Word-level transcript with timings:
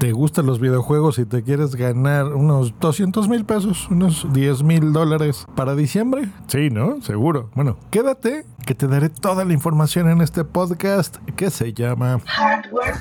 Te 0.00 0.12
gustan 0.12 0.46
los 0.46 0.60
videojuegos 0.60 1.18
y 1.18 1.26
te 1.26 1.42
quieres 1.42 1.74
ganar 1.74 2.24
unos 2.28 2.72
200 2.80 3.28
mil 3.28 3.44
pesos, 3.44 3.86
unos 3.90 4.26
10 4.32 4.62
mil 4.62 4.94
dólares 4.94 5.46
para 5.54 5.74
diciembre? 5.74 6.30
Sí, 6.46 6.70
¿no? 6.70 7.02
Seguro. 7.02 7.50
Bueno, 7.54 7.76
quédate 7.90 8.46
que 8.64 8.74
te 8.74 8.88
daré 8.88 9.10
toda 9.10 9.44
la 9.44 9.52
información 9.52 10.08
en 10.08 10.22
este 10.22 10.42
podcast 10.44 11.18
que 11.36 11.50
se 11.50 11.74
llama 11.74 12.18
Hardware. 12.24 12.94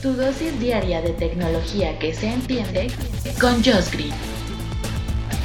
Tu 0.00 0.14
dosis 0.14 0.58
diaria 0.58 1.02
de 1.02 1.10
tecnología 1.10 1.98
que 1.98 2.14
se 2.14 2.32
entiende 2.32 2.90
con 3.38 3.56
Josh 3.56 3.90
Green. 3.92 4.14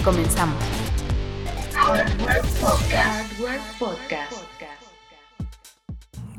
Comenzamos. 0.05 0.63
Hardware 1.73 2.41
Podcast. 2.61 3.33
Hardware 3.33 3.61
Podcast. 3.77 4.52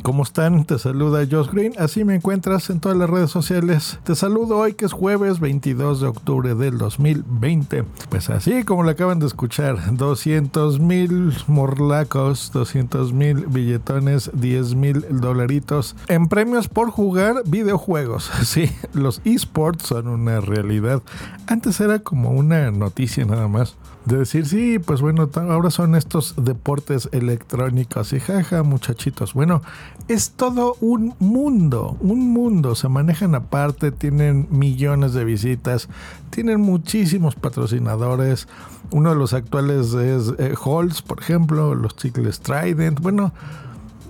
¿Cómo 0.04 0.22
están? 0.22 0.66
Te 0.66 0.78
saluda 0.78 1.26
Josh 1.28 1.48
Green. 1.50 1.72
Así 1.78 2.04
me 2.04 2.14
encuentras 2.14 2.68
en 2.68 2.78
todas 2.78 2.98
las 2.98 3.08
redes 3.08 3.30
sociales. 3.30 3.98
Te 4.04 4.14
saludo 4.14 4.58
hoy 4.58 4.74
que 4.74 4.84
es 4.84 4.92
jueves 4.92 5.40
22 5.40 6.02
de 6.02 6.06
octubre 6.08 6.54
del 6.54 6.76
2020. 6.76 7.84
Pues 8.10 8.28
así 8.28 8.64
como 8.64 8.82
lo 8.82 8.90
acaban 8.90 9.18
de 9.18 9.24
escuchar, 9.26 9.96
200 9.96 10.78
mil 10.78 11.34
morlacos, 11.46 12.52
200 12.52 13.14
mil 13.14 13.46
billetones, 13.46 14.30
10 14.34 14.74
mil 14.74 15.06
dolaritos 15.08 15.96
en 16.08 16.28
premios 16.28 16.68
por 16.68 16.90
jugar 16.90 17.36
videojuegos. 17.46 18.30
Sí, 18.44 18.70
los 18.92 19.22
esports 19.24 19.86
son 19.86 20.06
una 20.06 20.40
realidad. 20.42 21.02
Antes 21.46 21.80
era 21.80 22.00
como 22.00 22.32
una 22.32 22.70
noticia 22.70 23.24
nada 23.24 23.48
más 23.48 23.74
de 24.04 24.18
decir, 24.18 24.46
sí, 24.46 24.78
pues 24.78 25.00
bueno, 25.00 25.30
ahora 25.34 25.70
son 25.70 25.94
estos 25.94 26.34
deportes 26.36 27.08
electrónicos 27.12 28.12
y 28.12 28.20
jaja, 28.20 28.62
muchachitos. 28.62 29.32
Bueno, 29.32 29.62
es 30.08 30.32
todo 30.32 30.76
un 30.80 31.14
mundo, 31.18 31.96
un 32.00 32.32
mundo. 32.32 32.74
Se 32.74 32.88
manejan 32.88 33.34
aparte, 33.34 33.92
tienen 33.92 34.46
millones 34.50 35.14
de 35.14 35.24
visitas, 35.24 35.88
tienen 36.30 36.60
muchísimos 36.60 37.34
patrocinadores. 37.34 38.46
Uno 38.90 39.10
de 39.10 39.16
los 39.16 39.32
actuales 39.32 39.94
es 39.94 40.34
eh, 40.38 40.54
Halls, 40.62 41.00
por 41.00 41.20
ejemplo, 41.20 41.74
los 41.74 41.96
chicles 41.96 42.40
Trident. 42.40 43.00
Bueno, 43.00 43.32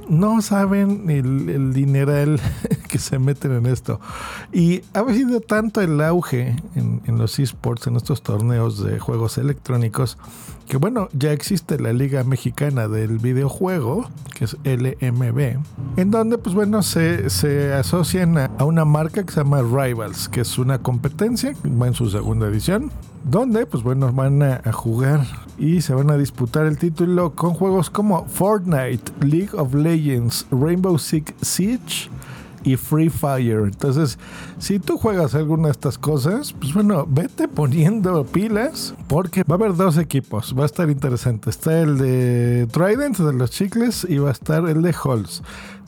no 0.08 0.42
saben 0.42 1.08
el, 1.08 1.48
el, 1.48 1.72
dineral 1.72 2.40
que 2.94 3.00
se 3.00 3.18
meten 3.18 3.50
en 3.50 3.66
esto. 3.66 3.98
Y 4.52 4.82
ha 4.94 5.00
habido 5.00 5.40
tanto 5.40 5.80
el 5.80 6.00
auge 6.00 6.54
en, 6.76 7.02
en, 7.06 7.18
los 7.18 7.40
esports, 7.40 7.88
en 7.88 7.96
estos 7.96 8.22
torneos 8.22 8.84
de 8.84 9.00
juegos 9.00 9.36
electrónicos, 9.36 10.16
que 10.68 10.76
bueno, 10.76 11.08
ya 11.12 11.32
existe 11.32 11.80
la 11.80 11.92
Liga 11.92 12.22
Mexicana 12.22 12.86
del 12.86 13.18
Videojuego, 13.18 14.08
que 14.32 14.44
es 14.44 14.56
LMB, 14.62 15.58
en 15.96 16.10
donde 16.12 16.38
pues 16.38 16.54
bueno, 16.54 16.84
se, 16.84 17.30
se 17.30 17.72
asocian 17.72 18.38
a, 18.38 18.44
a 18.58 18.64
una 18.64 18.84
marca 18.84 19.24
que 19.24 19.32
se 19.32 19.40
llama 19.40 19.62
Rivals, 19.62 20.28
que 20.28 20.42
es 20.42 20.56
una 20.56 20.78
competencia, 20.78 21.52
va 21.64 21.88
en 21.88 21.94
su 21.94 22.08
segunda 22.10 22.46
edición, 22.46 22.92
donde 23.24 23.66
pues 23.66 23.82
bueno 23.82 24.12
van 24.12 24.40
a, 24.40 24.60
a, 24.64 24.70
jugar 24.70 25.26
y 25.58 25.80
se 25.80 25.94
van 25.94 26.12
a 26.12 26.16
disputar 26.16 26.66
el 26.66 26.78
título 26.78 27.34
con 27.34 27.54
juegos 27.54 27.90
como 27.90 28.24
Fortnite, 28.26 29.10
League 29.20 29.50
of 29.54 29.74
Legends, 29.74 30.46
Rainbow 30.52 30.96
Six 30.96 31.34
Siege 31.40 32.08
y 32.64 32.76
Free 32.76 33.10
Fire. 33.10 33.60
Entonces, 33.64 34.18
si 34.58 34.78
tú 34.78 34.98
juegas 34.98 35.34
alguna 35.34 35.68
de 35.68 35.72
estas 35.72 35.98
cosas, 35.98 36.52
pues 36.52 36.74
bueno, 36.74 37.06
vete 37.08 37.46
poniendo 37.48 38.24
pilas 38.24 38.94
porque 39.08 39.42
va 39.44 39.54
a 39.54 39.58
haber 39.58 39.76
dos 39.76 39.98
equipos. 39.98 40.54
Va 40.58 40.64
a 40.64 40.66
estar 40.66 40.90
interesante. 40.90 41.50
Está 41.50 41.80
el 41.80 41.98
de 41.98 42.66
Trident, 42.72 43.18
de 43.18 43.32
los 43.32 43.50
chicles, 43.50 44.06
y 44.08 44.18
va 44.18 44.30
a 44.30 44.32
estar 44.32 44.66
el 44.68 44.82
de 44.82 44.94
Halls. 45.04 45.42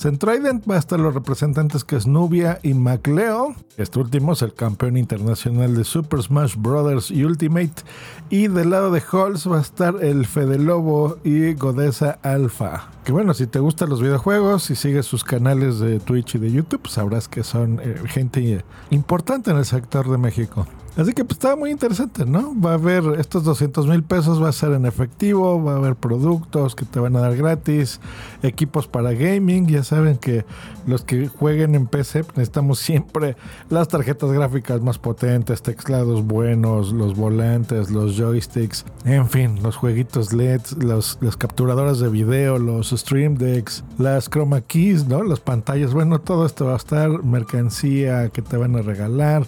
En 0.05 0.19
Trident 0.19 0.71
va 0.71 0.77
a 0.77 0.79
estar 0.79 1.01
los 1.01 1.15
representantes 1.15 1.83
que 1.83 1.97
es 1.97 2.07
Nubia 2.07 2.61
y 2.63 2.75
Macleo. 2.75 3.57
Este 3.77 3.99
último 3.99 4.35
es 4.35 4.43
el 4.43 4.55
campeón 4.55 4.97
internacional 4.97 5.75
de 5.75 5.83
Super 5.85 6.23
Smash 6.23 6.55
Bros. 6.57 7.11
Ultimate. 7.11 7.83
Y 8.31 8.47
del 8.47 8.71
lado 8.71 8.93
de 8.93 9.03
Halls 9.11 9.51
va 9.51 9.59
a 9.59 9.63
estar 9.63 9.97
el 10.05 10.27
Fede 10.27 10.59
Lobo 10.59 11.17
y 11.25 11.55
Godesa 11.55 12.19
Alpha. 12.23 12.91
Que 13.05 13.13
bueno, 13.13 13.35
si 13.35 13.47
te 13.47 13.59
gustan 13.59 13.89
los 13.89 14.03
videojuegos 14.03 14.71
y 14.71 14.77
sigues 14.77 15.07
sus 15.07 15.25
canales 15.25 15.79
de 15.79 15.99
Twitch 15.99 16.35
y 16.37 16.39
de 16.39 16.53
YouTube, 16.53 16.66
sabrás 16.89 17.29
que 17.29 17.43
son 17.43 17.81
eh, 17.83 17.97
gente 18.07 18.65
importante 18.91 19.51
en 19.51 19.59
el 19.59 19.65
sector 19.65 20.11
de 20.11 20.19
México. 20.19 20.67
Así 20.97 21.13
que 21.13 21.27
pues 21.27 21.37
estaba 21.37 21.57
muy 21.57 21.71
interesante, 21.71 22.25
¿no? 22.25 22.59
Va 22.59 22.71
a 22.71 22.75
haber 22.75 23.21
estos 23.21 23.45
200 23.45 23.87
mil 23.87 24.03
pesos, 24.03 24.43
va 24.43 24.49
a 24.49 24.53
ser 24.53 24.73
en 24.73 24.87
efectivo, 24.87 25.63
va 25.63 25.75
a 25.75 25.77
haber 25.77 25.95
productos 25.95 26.75
que 26.75 26.87
te 26.87 26.99
van 26.99 27.15
a 27.17 27.21
dar 27.21 27.37
gratis, 27.37 28.01
equipos 28.43 28.89
para 28.89 29.13
gaming, 29.13 29.67
ya 29.67 29.85
saben 29.85 30.17
que 30.17 30.47
los 30.87 31.05
que 31.05 31.29
jueguen 31.29 31.75
en 31.75 31.87
PC 31.87 32.25
necesitamos 32.35 32.79
siempre 32.79 33.37
las 33.69 33.89
tarjetas 33.89 34.33
gráficas 34.33 34.81
más 34.81 34.99
potentes, 34.99 35.61
teclados 35.61 36.27
buenos, 36.27 36.95
los 36.95 37.15
volantes, 37.15 37.91
los 37.91 38.17
joysticks, 38.17 38.87
en 39.05 39.29
fin, 39.29 39.63
los 39.63 39.77
jueguitos 39.77 40.33
LEDs, 40.33 40.83
los, 40.83 41.19
las 41.21 41.37
capturadoras 41.37 41.99
de 41.99 42.09
video, 42.09 42.59
los 42.59 42.89
stream 42.89 43.35
decks, 43.35 43.85
las 43.99 44.31
chroma 44.31 44.63
keys, 44.63 45.07
¿no? 45.07 45.23
Las 45.23 45.41
pantallas, 45.41 45.93
bueno, 45.93 46.23
todo 46.23 46.47
esto 46.47 46.56
va 46.65 46.75
a 46.75 46.77
estar, 46.77 47.23
mercancía 47.23 48.31
que 48.31 48.43
te 48.43 48.57
van 48.57 48.77
a 48.77 48.83
regalar 48.83 49.45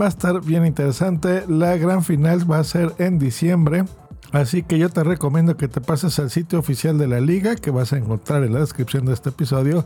Va 0.00 0.04
a 0.04 0.08
estar 0.08 0.42
bien 0.42 0.66
interesante. 0.66 1.44
La 1.48 1.78
gran 1.78 2.04
final 2.04 2.50
va 2.50 2.58
a 2.58 2.64
ser 2.64 2.92
en 2.98 3.18
diciembre. 3.18 3.86
Así 4.32 4.62
que 4.62 4.78
yo 4.78 4.88
te 4.88 5.04
recomiendo 5.04 5.56
que 5.56 5.68
te 5.68 5.80
pases 5.80 6.18
al 6.18 6.30
sitio 6.30 6.58
oficial 6.58 6.98
de 6.98 7.06
la 7.06 7.20
liga 7.20 7.56
que 7.56 7.70
vas 7.70 7.92
a 7.92 7.98
encontrar 7.98 8.42
en 8.42 8.54
la 8.54 8.60
descripción 8.60 9.06
de 9.06 9.12
este 9.12 9.30
episodio 9.30 9.84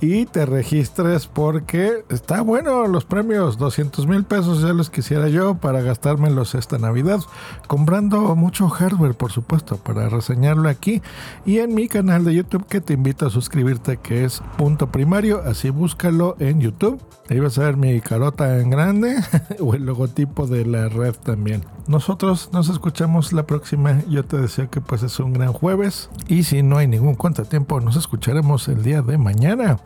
y 0.00 0.26
te 0.26 0.46
registres 0.46 1.26
porque 1.26 2.04
está 2.08 2.40
bueno 2.42 2.86
los 2.86 3.04
premios, 3.04 3.58
200 3.58 4.06
mil 4.06 4.24
pesos 4.24 4.62
ya 4.62 4.72
los 4.72 4.90
quisiera 4.90 5.28
yo 5.28 5.56
para 5.56 5.82
gastármelos 5.82 6.54
esta 6.54 6.78
Navidad, 6.78 7.20
comprando 7.66 8.36
mucho 8.36 8.68
hardware 8.68 9.14
por 9.14 9.32
supuesto 9.32 9.76
para 9.76 10.08
reseñarlo 10.08 10.68
aquí 10.68 11.02
y 11.44 11.58
en 11.58 11.74
mi 11.74 11.88
canal 11.88 12.24
de 12.24 12.34
YouTube 12.34 12.66
que 12.66 12.80
te 12.80 12.94
invito 12.94 13.26
a 13.26 13.30
suscribirte 13.30 13.96
que 13.96 14.24
es 14.24 14.40
punto 14.56 14.90
primario, 14.90 15.42
así 15.44 15.70
búscalo 15.70 16.36
en 16.38 16.60
YouTube, 16.60 17.02
ahí 17.28 17.40
vas 17.40 17.58
a 17.58 17.64
ver 17.64 17.76
mi 17.76 18.00
carota 18.00 18.60
en 18.60 18.70
grande 18.70 19.16
o 19.60 19.74
el 19.74 19.84
logotipo 19.84 20.46
de 20.46 20.64
la 20.64 20.88
red 20.88 21.14
también. 21.14 21.64
Nosotros 21.86 22.50
nos 22.52 22.68
escuchamos 22.68 23.32
la 23.32 23.46
próxima. 23.46 23.79
Yo 24.08 24.24
te 24.24 24.36
deseo 24.36 24.70
que 24.70 24.80
pases 24.80 25.18
un 25.20 25.32
gran 25.32 25.52
jueves. 25.52 26.10
Y 26.28 26.42
si 26.44 26.62
no 26.62 26.78
hay 26.78 26.86
ningún 26.86 27.14
contratiempo, 27.14 27.80
nos 27.80 27.96
escucharemos 27.96 28.68
el 28.68 28.82
día 28.82 29.02
de 29.02 29.18
mañana. 29.18 29.78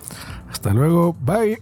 Hasta 0.50 0.72
luego. 0.72 1.14
Bye. 1.20 1.58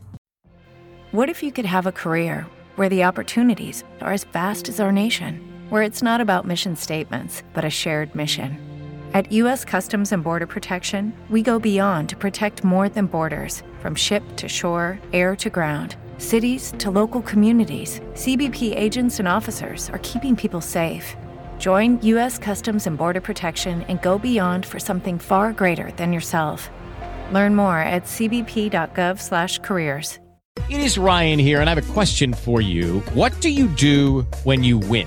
What 1.13 1.29
if 1.29 1.43
you 1.43 1.53
could 1.53 1.67
have 1.67 1.87
a 1.87 1.93
career 1.93 2.47
where 2.77 2.89
the 2.89 3.05
opportunities 3.05 3.85
are 4.01 4.13
as 4.13 4.25
vast 4.25 4.69
as 4.69 4.81
our 4.81 4.93
nation, 4.93 5.41
where 5.69 5.83
it's 5.83 6.03
not 6.03 6.21
about 6.21 6.47
mission 6.47 6.75
statements, 6.75 7.43
but 7.53 7.65
a 7.65 7.71
shared 7.71 8.15
mission? 8.15 8.57
At 9.13 9.31
U.S. 9.33 9.65
Customs 9.65 10.13
and 10.13 10.25
Border 10.25 10.47
Protection, 10.47 11.13
we 11.29 11.43
go 11.43 11.59
beyond 11.59 12.09
to 12.09 12.17
protect 12.17 12.65
more 12.65 12.89
than 12.89 13.07
borders 13.07 13.63
from 13.81 13.95
ship 13.95 14.23
to 14.37 14.49
shore, 14.49 14.99
air 15.13 15.37
to 15.37 15.51
ground 15.51 15.97
cities 16.23 16.73
to 16.79 16.91
local 16.91 17.21
communities, 17.21 18.01
CBP 18.15 18.75
agents 18.77 19.19
and 19.19 19.29
officers 19.29 19.91
are 19.91 19.99
keeping 19.99 20.37
people 20.37 20.61
safe. 20.61 21.17
Join 21.63 22.01
U.S. 22.07 22.39
Customs 22.41 22.89
and 22.89 22.99
Border 22.99 23.21
Protection 23.21 23.83
and 23.83 24.03
go 24.03 24.19
beyond 24.19 24.67
for 24.67 24.81
something 24.81 25.21
far 25.21 25.53
greater 25.53 25.93
than 25.93 26.13
yourself. 26.13 26.69
Learn 27.31 27.55
more 27.55 27.79
at 27.79 28.03
cbp.gov/careers. 28.03 30.19
It 30.69 30.81
is 30.81 30.99
Ryan 30.99 31.39
here, 31.39 31.61
and 31.61 31.71
I 31.71 31.75
have 31.75 31.91
a 31.91 31.93
question 31.93 32.33
for 32.33 32.61
you. 32.61 32.99
What 33.15 33.41
do 33.41 33.49
you 33.49 33.69
do 33.69 34.23
when 34.43 34.65
you 34.65 34.79
win? 34.79 35.07